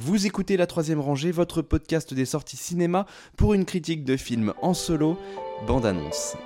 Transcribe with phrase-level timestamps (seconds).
[0.00, 3.04] Vous écoutez La Troisième Rangée, votre podcast des sorties cinéma
[3.36, 5.18] pour une critique de film en solo,
[5.66, 6.36] bande-annonce.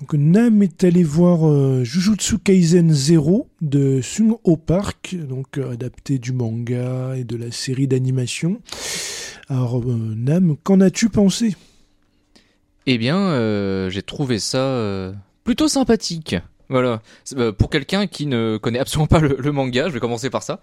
[0.00, 5.72] Donc Nam est allé voir euh, Jujutsu Kaisen 0 de Sung Ho Park, donc euh,
[5.72, 8.60] adapté du manga et de la série d'animation.
[9.48, 11.54] Alors euh, Nam, qu'en as-tu pensé?
[12.86, 15.12] Eh bien, euh, j'ai trouvé ça euh,
[15.44, 16.34] plutôt sympathique.
[16.70, 17.02] Voilà.
[17.36, 20.42] Euh, pour quelqu'un qui ne connaît absolument pas le, le manga, je vais commencer par
[20.42, 20.60] ça.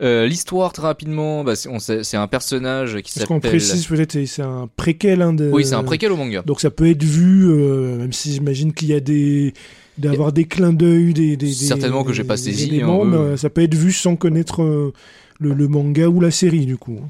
[0.00, 3.50] Euh, L'histoire, très rapidement, bah, c'est, un personnage qui Parce qu'on s'appelle...
[3.50, 5.22] précise peut-être, c'est- un préquel.
[5.22, 5.50] Hein, de...
[5.50, 6.42] Oui, c'est un préquel au manga.
[6.42, 9.54] Donc ça peut être vu, euh, même si j'imagine qu'il y a des
[9.96, 13.36] d'avoir des clins d'œil, des, des, des- Certainement que j'ai pas saisi, éléments, hein, euh.
[13.36, 14.62] ça peut être vu sans connaître
[15.40, 17.00] le, le manga ou la série du coup.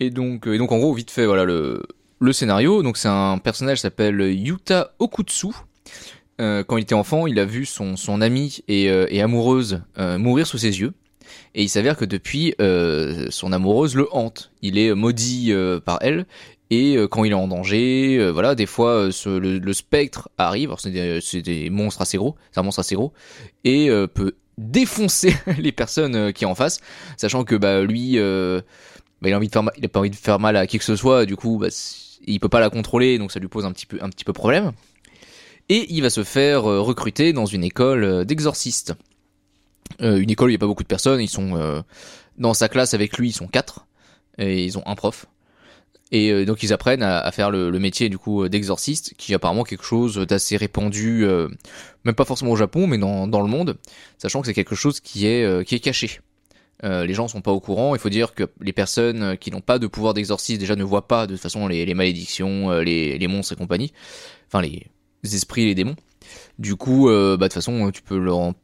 [0.00, 1.82] Et donc, et donc en gros, vite fait, voilà le,
[2.20, 2.82] le scénario.
[2.82, 5.48] Donc c'est un personnage qui s'appelle Yuta Okutsu.
[6.40, 9.82] Euh, quand il était enfant, il a vu son, son amie et, euh, et amoureuse
[9.98, 10.92] euh, mourir sous ses yeux.
[11.54, 14.50] Et il s'avère que depuis, euh, son amoureuse le hante.
[14.62, 16.26] Il est maudit euh, par elle.
[16.70, 20.74] Et euh, quand il est en danger, voilà, des fois, ce- le, le spectre arrive.
[20.78, 23.12] C'est des, des monstres assez gros, c'est un monstre assez gros,
[23.64, 26.78] et peut défoncer les personnes qui en face,
[27.16, 30.16] sachant que bah lui, bah, il a envie de faire, il a pas envie de
[30.16, 31.26] faire mal à qui que ce soit.
[31.26, 31.68] Du coup, bah,
[32.26, 34.32] il peut pas la contrôler, donc ça lui pose un petit peu, un petit peu
[34.32, 34.72] problème.
[35.68, 38.94] Et il va se faire euh, recruter dans une école euh, d'exorcistes.
[40.00, 41.20] Euh, une école où il y a pas beaucoup de personnes.
[41.20, 41.82] Ils sont euh,
[42.38, 43.86] dans sa classe avec lui, ils sont quatre
[44.38, 45.26] et ils ont un prof.
[46.12, 49.34] Et euh, donc ils apprennent à, faire le, métier du coup euh, d'exorciste, qui est
[49.34, 51.26] apparemment quelque chose d'assez répandu,
[52.04, 53.76] même pas forcément au Japon, mais dans, dans le monde,
[54.18, 56.20] sachant que c'est quelque chose qui est qui est caché.
[56.82, 57.94] Les gens sont pas au courant.
[57.94, 61.08] Il faut dire que les personnes qui n'ont pas de pouvoir d'exorcisme déjà ne voient
[61.08, 63.94] pas de toute façon les, malédictions, les, les monstres et compagnie,
[64.48, 64.86] enfin les,
[65.24, 65.96] les esprits, les démons.
[66.58, 68.54] Du coup, euh, bah de toute façon, tu peux leur, en-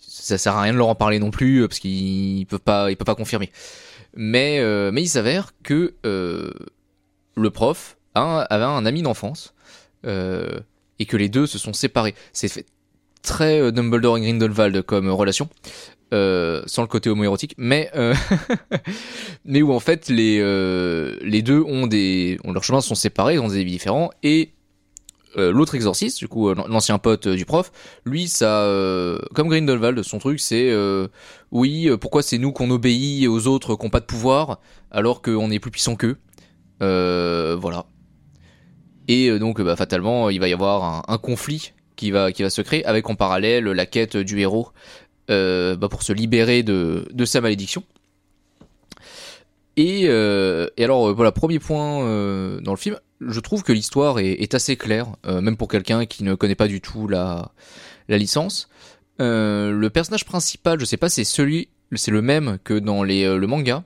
[0.00, 2.90] ça sert à rien de leur en parler non plus euh, parce qu'ils peuvent pas,
[2.90, 3.50] ils peuvent pas confirmer.
[4.14, 9.52] Mais euh, mais il s'avère que le prof a un- avait un ami d'enfance
[10.04, 12.14] et que les deux se sont séparés.
[12.32, 12.64] C'est fait
[13.22, 15.48] très Dumbledore et Grindelwald comme relation.
[16.12, 17.90] Sans le côté homoérotique, mais
[19.44, 20.38] mais où en fait les
[21.22, 24.50] les deux ont des leurs chemins sont séparés, ils ont des vies différents et
[25.38, 27.70] euh, l'autre exorciste, du coup euh, l'ancien pote euh, du prof,
[28.04, 28.66] lui ça
[29.34, 30.74] comme Grindelwald, son truc c'est
[31.50, 34.60] oui pourquoi c'est nous qu'on obéit aux autres qui n'ont pas de pouvoir
[34.90, 36.16] alors qu'on est plus puissant qu'eux,
[36.80, 37.86] voilà.
[39.08, 42.62] Et donc bah, fatalement il va y avoir un, conflit qui va qui va se
[42.62, 44.70] créer avec en parallèle la quête du héros
[45.28, 47.84] bah, pour se libérer de, de sa malédiction.
[49.76, 52.00] Et, et alors, voilà, premier point
[52.60, 56.06] dans le film, je trouve que l'histoire est, est assez claire, euh, même pour quelqu'un
[56.06, 57.52] qui ne connaît pas du tout la,
[58.08, 58.68] la licence.
[59.20, 63.24] Euh, le personnage principal, je sais pas, c'est celui, c'est le même que dans les,
[63.24, 63.84] euh, le manga.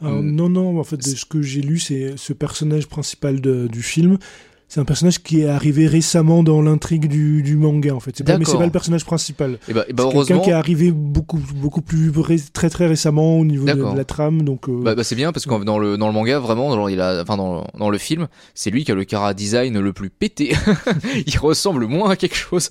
[0.00, 3.82] Non, non, en fait, de ce que j'ai lu, c'est ce personnage principal de- du
[3.82, 4.18] film.
[4.72, 8.12] C'est un personnage qui est arrivé récemment dans l'intrigue du, du manga, en fait.
[8.16, 9.58] C'est pas, mais c'est pas le personnage principal.
[9.68, 12.86] Et bah, et bah C'est quelqu'un qui est arrivé beaucoup, beaucoup plus ré- très très
[12.86, 14.70] récemment au niveau de, la trame, donc.
[14.70, 17.02] euh, Bah, bah, c'est bien parce que dans le dans le manga vraiment genre, il
[17.02, 20.08] a enfin dans, dans le film c'est lui qui a le cara design le plus
[20.08, 20.54] pété
[21.26, 22.70] il ressemble moins à quelque chose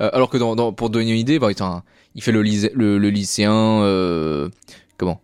[0.00, 1.82] Euh, alors que dans, dans pour donner une idée bah, il, un-
[2.14, 3.52] il fait le, lycé- le, le lycéen
[3.82, 4.48] euh,
[4.98, 5.20] comment?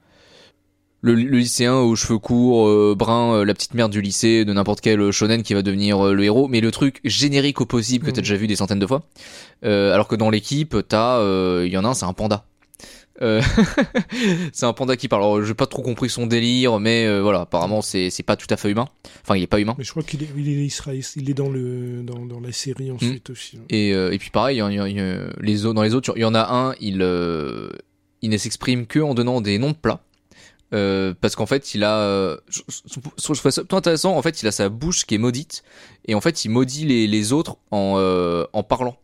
[1.02, 4.52] Le, le lycéen aux cheveux courts, euh, brun, euh, la petite merde du lycée, de
[4.52, 8.04] n'importe quel shonen qui va devenir euh, le héros, mais le truc générique au possible
[8.06, 8.24] que t'as Mhm.
[8.24, 9.02] déjà vu des centaines de fois.
[9.64, 12.44] Euh, alors que dans l'équipe, t'as, euh, il y en a un, c'est un panda.
[13.22, 13.42] Euh,
[14.52, 15.22] c'est un panda qui parle.
[15.22, 18.46] Alors, j'ai pas trop compris son délire, mais euh, voilà, apparemment c'est c'est pas tout
[18.50, 18.86] à fait humain.
[19.22, 19.74] Enfin, il est pas humain.
[19.78, 22.40] Mais je crois qu'il est, il est, il sera- il est dans, le, dans, dans
[22.40, 23.56] la série ensuite aussi.
[23.58, 23.64] hein.
[23.68, 25.82] Et, euh, et puis pareil, il y en- il y y en- les autres, dans
[25.82, 27.68] les autres, il y en a un, il, euh,
[28.22, 30.00] il ne s'exprime que en donnant des noms de plats.
[30.72, 34.16] Euh, parce qu'en fait, il a, euh, je, je- je trouve ça plutôt intéressant.
[34.16, 35.62] En fait, il a sa bouche qui est maudite,
[36.06, 38.96] et en fait, il maudit les, les autres en, euh, en parlant.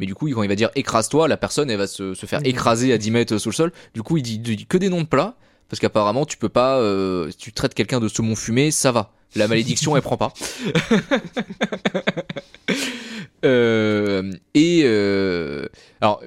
[0.00, 2.40] Mais du coup, quand il va dire écrase-toi, la personne, elle va se, se faire
[2.40, 2.46] Mhm.
[2.46, 3.72] écraser à 10 mètres sous le sol.
[3.94, 5.36] Du coup, il dit, il dit que des noms de plats,
[5.68, 9.12] parce qu'apparemment, tu peux pas, euh, si tu traites quelqu'un de saumon fumé, ça va.
[9.36, 10.32] La malédiction, elle prend pas.
[13.44, 15.66] Euh, et euh,
[16.00, 16.22] alors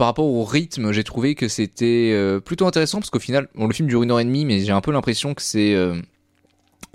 [0.00, 3.66] par rapport au rythme, j'ai trouvé que c'était euh, plutôt intéressant parce qu'au final, bon,
[3.66, 6.00] le film dure une heure et demie, mais j'ai un peu l'impression que c'est euh,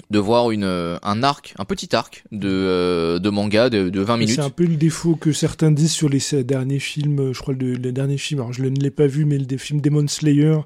[0.10, 4.02] de voir une, euh, un arc, un petit arc de, euh, de manga de, de
[4.02, 4.36] 20 Et minutes.
[4.38, 7.32] C'est un peu le défaut que certains disent sur les derniers films.
[7.32, 9.60] Je crois le, le dernier film, alors je ne l'ai pas vu, mais le des
[9.60, 10.58] films Demon Slayer.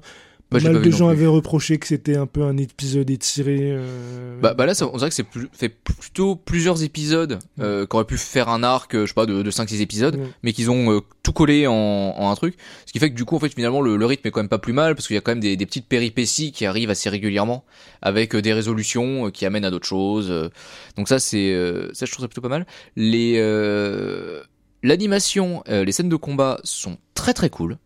[0.52, 3.58] Bah, mal de gens avaient reproché que c'était un peu un épisode étiré.
[3.62, 7.86] euh, Bah, bah là, ça, on dirait que c'est plus, fait plutôt plusieurs épisodes euh,
[7.86, 10.26] qui auraient pu faire un arc, euh, je sais pas, de, de 5-6 épisodes, Ouais.
[10.42, 12.56] mais qu'ils ont euh, tout collé en, en un truc.
[12.84, 14.48] Ce qui fait que du coup, en fait, finalement, le, le rythme est quand même
[14.48, 16.90] pas plus mal, parce qu'il y a quand même des, des petites péripéties qui arrivent
[16.90, 17.64] assez régulièrement,
[18.02, 20.30] avec euh, des résolutions euh, qui amènent à d'autres choses.
[20.32, 20.48] euh.
[20.96, 22.66] Donc ça, c'est euh, ça, je trouve ça plutôt pas mal.
[22.96, 24.42] Les euh,
[24.82, 27.76] L'animation, euh, les scènes de combat sont très très cool.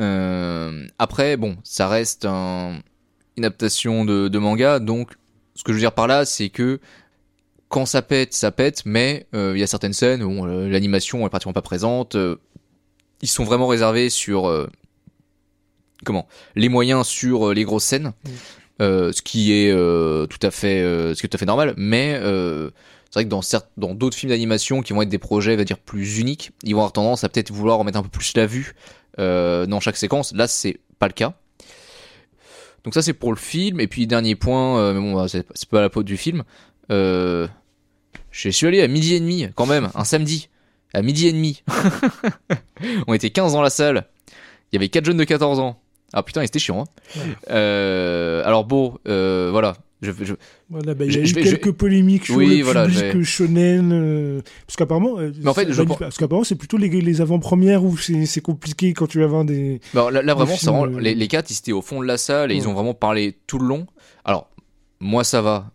[0.00, 2.80] Euh, après, bon, ça reste un,
[3.36, 5.12] une adaptation de, de manga, donc
[5.54, 6.80] ce que je veux dire par là, c'est que
[7.68, 11.26] quand ça pète, ça pète, mais euh, il y a certaines scènes où euh, l'animation
[11.26, 12.16] est pratiquement pas présente.
[12.16, 12.36] euh,
[13.22, 14.66] ils sont vraiment réservés sur euh,
[16.04, 18.12] comment les moyens sur les grosses scènes,
[18.80, 21.46] euh, ce qui est euh, tout à fait, euh, ce qui est tout à fait
[21.46, 21.74] normal.
[21.76, 22.70] Mais euh,
[23.04, 25.58] c'est vrai que dans certes, dans d'autres films d'animation qui vont être des projets, on
[25.58, 28.34] va dire plus uniques, ils vont avoir tendance à peut-être vouloir remettre un peu plus
[28.36, 28.74] la vue
[29.18, 30.32] dans chaque séquence.
[30.34, 31.34] Là, c'est pas le cas.
[32.84, 35.68] Donc ça c'est pour le film et puis dernier point, euh, mais bon bah, c'est
[35.68, 36.42] pas la faute du film.
[36.90, 37.46] Euh,
[38.30, 40.48] je suis allé à midi et demi quand même, un samedi
[40.94, 41.62] à midi et demi.
[43.06, 44.06] On était 15 dans la salle.
[44.70, 45.81] Il y avait quatre jeunes de 14 ans.
[46.12, 46.84] Ah putain, c'était chiant.
[46.84, 47.20] hein.
[47.50, 49.74] Euh, alors bon, euh, voilà.
[50.02, 50.34] Je, je-
[50.68, 53.92] Voilà, bah, il y a je eu quelques polémiques sur Oui, le voilà, public shonen.
[53.92, 55.14] euh, parce qu'apparemment,
[55.46, 59.06] en fait, je pense- parce qu'apparemment, c'est plutôt les, les avant-premières où c'est compliqué quand
[59.06, 59.80] tu vas voir des.
[59.94, 62.06] Bah, là, là, vraiment, film, ça rend- les, les quatre, ils étaient au fond de
[62.06, 63.86] la salle et ils ont vraiment parlé tout le long.
[64.24, 64.50] Alors,
[64.98, 65.70] moi, ça va.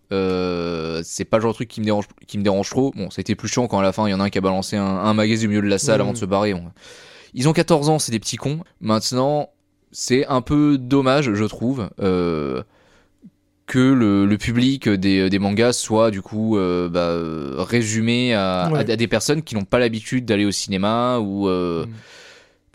[1.05, 2.91] C'est pas le genre de truc qui me dérange, qui me dérange trop.
[2.97, 4.29] Bon, ça a été plus chiant quand à la fin, il y en a un
[4.29, 6.25] qui a balancé un, un magazine au milieu de la salle Ouais, avant de se
[6.25, 6.53] barrer.
[7.33, 8.59] Ils ont 14 ans, c'est des petits cons.
[8.81, 9.49] Maintenant,
[9.99, 11.89] c'est un peu dommage, je trouve.
[11.99, 12.61] Euh,
[13.65, 18.77] que le, le public des, des mangas soit du coup euh, bah, résumé à, Ouais.
[18.77, 21.89] à- à des personnes qui n'ont pas l'habitude d'aller au cinéma ou euh, Mm.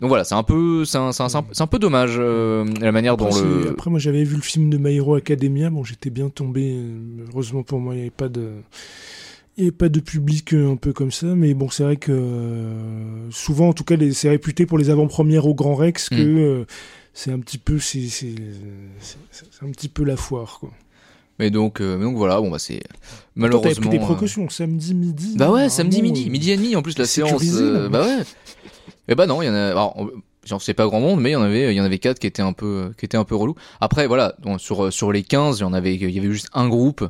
[0.01, 3.13] donc voilà c'est un peu c'est un, c'est un- c'est un- peu dommage la manière
[3.13, 5.69] Après, dont le après, moi, j'avais vu le film de My Hero Academia.
[5.71, 6.77] Bon, j'étais bien tombé.
[7.31, 8.49] Heureusement pour moi, il n'y avait pas de.
[9.57, 12.11] Il n'y avait pas de public un peu comme ça, mais bon, c'est vrai que
[12.11, 16.37] euh, souvent, en tout cas, c'est réputé pour les avant-premières au Grand Rex que Mm.
[16.37, 16.65] euh,
[17.13, 18.35] c'est un petit peu, c'est c'est-
[18.99, 19.17] c'est-
[19.51, 20.71] c'est un petit peu la foire, quoi.
[21.39, 22.81] mais donc euh, mais donc voilà bon bah c'est
[23.35, 25.35] malheureusement pris des euh, précautions, samedi midi.
[25.37, 28.23] bah ouais samedi midi euh, midi et demi en plus la séance euh, bah ouais.
[29.07, 30.11] Et bah non il y en a alors, on-
[30.45, 32.19] j'en sais pas grand monde mais il y en avait il y en avait quatre
[32.19, 33.55] qui étaient un peu qui étaient un peu relous.
[33.81, 36.49] Après voilà donc, sur sur les 15 il y en avait il y avait juste
[36.53, 37.07] un groupe.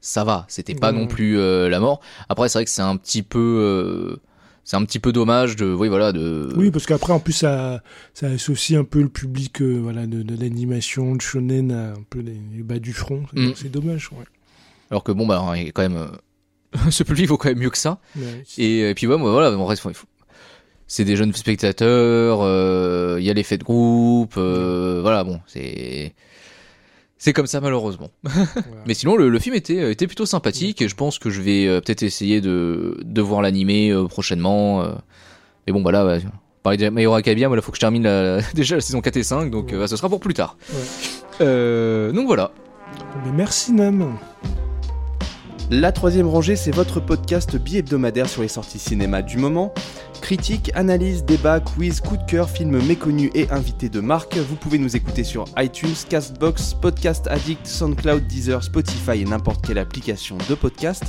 [0.00, 2.00] Ça va c'était pas non plus euh, la mort.
[2.28, 4.18] Après c'est vrai que c'est un petit peu
[4.66, 7.82] c'est un petit peu dommage de oui voilà de Oui, parce qu'après, en plus, ça,
[8.12, 12.02] ça associe un peu le public euh, voilà, de, de l'animation, de shonen, à un
[12.10, 13.22] peu les, les bas du front.
[13.54, 13.70] C'est Mm.
[13.70, 14.24] dommage, ouais.
[14.90, 17.58] alors que bon bah il y a quand même euh, ce public vaut quand même
[17.60, 18.42] mieux que ça Ouais.
[18.58, 20.06] Et, et puis ouais, moi, voilà, bon, reste, il faut-
[20.88, 26.14] c'est des jeunes spectateurs, euh, il y a l'effet de groupe, euh, voilà, bon, c'est
[27.26, 28.10] c'est comme ça malheureusement.
[28.24, 28.46] Voilà.
[28.86, 31.66] Mais sinon, le, le film était était plutôt sympathique et je pense que je vais
[31.66, 34.82] euh, peut-être essayer de de voir l'animé euh, prochainement.
[34.84, 34.92] euh.
[35.66, 36.20] Mais bon, bah là, ouais,
[36.62, 39.00] pareil de My Hero Academia, moi, là, faut que je termine la- déjà la saison
[39.00, 40.56] 4 et 5, donc euh, bah, ce sera pour plus tard.
[40.70, 40.78] Ouais.
[41.40, 42.52] Euh, donc voilà.
[43.24, 44.16] Mais merci, Nam.
[45.70, 49.74] La troisième rangée, c'est votre podcast bi-hebdomadaire sur les sorties cinéma du moment.
[50.20, 54.36] Critique, analyse, débat, quiz, coup de cœur, films méconnus et invités de marque.
[54.36, 59.78] Vous pouvez nous écouter sur iTunes, Castbox, Podcast Addict, SoundCloud, Deezer, Spotify et n'importe quelle
[59.78, 61.02] application de podcast.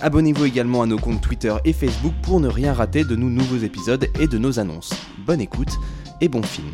[0.00, 3.58] Abonnez-vous également à nos comptes Twitter et Facebook pour ne rien rater de nos nouveaux
[3.58, 4.92] épisodes et de nos annonces.
[5.24, 5.78] Bonne écoute
[6.20, 6.72] et bon film.